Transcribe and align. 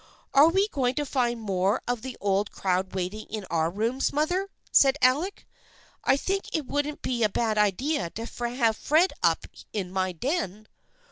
"Are 0.33 0.47
we 0.49 0.67
going 0.69 0.95
to 0.95 1.05
find 1.05 1.37
some 1.37 1.45
more 1.45 1.79
of 1.87 2.01
the 2.01 2.17
old 2.19 2.49
crowd 2.49 2.95
waiting 2.95 3.27
in 3.29 3.45
our 3.51 3.69
rooms, 3.69 4.11
mother?" 4.11 4.49
said 4.71 4.97
Alec." 4.99 5.45
I 6.03 6.17
think 6.17 6.55
it 6.57 6.65
wouldn't 6.65 7.03
be 7.03 7.21
a 7.21 7.29
bad 7.29 7.59
idea 7.59 8.09
to 8.09 8.25
have 8.25 8.75
Fred 8.77 9.13
up 9.21 9.45
in 9.73 9.91
my 9.91 10.11
den." 10.11 10.67